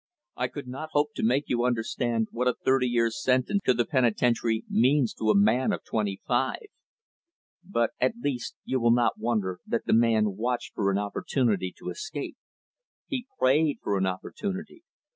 I 0.35 0.47
could 0.47 0.67
not 0.67 0.89
hope 0.93 1.09
to 1.13 1.23
make 1.23 1.43
you 1.47 1.63
understand 1.63 2.29
what 2.31 2.47
a 2.47 2.55
thirty 2.55 2.87
years 2.87 3.21
sentence 3.21 3.59
to 3.65 3.73
the 3.75 3.85
penitentiary 3.85 4.63
means 4.67 5.13
to 5.13 5.29
a 5.29 5.37
man 5.37 5.71
of 5.71 5.83
twenty 5.83 6.19
five. 6.25 6.63
But, 7.63 7.91
at 7.99 8.15
least, 8.19 8.55
you 8.65 8.79
will 8.79 8.89
not 8.89 9.19
wonder 9.19 9.59
that 9.67 9.85
the 9.85 9.93
man 9.93 10.35
watched 10.37 10.73
for 10.73 10.89
an 10.89 10.97
opportunity 10.97 11.71
to 11.77 11.91
escape. 11.91 12.35
He 13.09 13.27
prayed 13.37 13.77
for 13.83 13.95
an 13.95 14.07
opportunity. 14.07 14.81